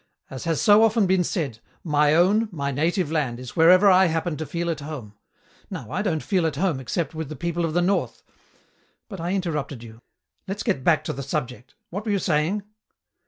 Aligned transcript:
"As 0.31 0.45
has 0.45 0.59
so 0.59 0.81
often 0.81 1.05
been 1.05 1.23
said, 1.23 1.59
'My 1.83 2.15
own, 2.15 2.49
my 2.51 2.71
native 2.71 3.11
land 3.11 3.39
is 3.39 3.55
wherever 3.55 3.87
I 3.87 4.07
happen 4.07 4.35
to 4.37 4.47
feel 4.47 4.71
at 4.71 4.79
home.' 4.79 5.13
Now 5.69 5.91
I 5.91 6.01
don't 6.01 6.23
feel 6.23 6.47
at 6.47 6.55
home 6.55 6.79
except 6.79 7.13
with 7.13 7.29
the 7.29 7.35
people 7.35 7.65
of 7.65 7.75
the 7.75 7.83
North. 7.83 8.23
But 9.09 9.19
I 9.21 9.33
interrupted 9.35 9.83
you. 9.83 10.01
Let's 10.47 10.63
get 10.63 10.83
back 10.83 11.03
to 11.03 11.13
the 11.13 11.21
subject. 11.21 11.75
What 11.91 12.05
were 12.07 12.11
you 12.11 12.17
saying?" 12.17 12.63